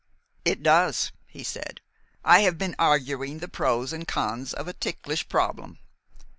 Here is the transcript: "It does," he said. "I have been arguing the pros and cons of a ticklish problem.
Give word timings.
"It 0.43 0.63
does," 0.63 1.11
he 1.27 1.43
said. 1.43 1.79
"I 2.25 2.39
have 2.39 2.57
been 2.57 2.73
arguing 2.79 3.37
the 3.37 3.47
pros 3.47 3.93
and 3.93 4.07
cons 4.07 4.51
of 4.51 4.67
a 4.67 4.73
ticklish 4.73 5.29
problem. 5.29 5.77